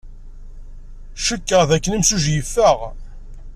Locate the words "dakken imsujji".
1.69-2.31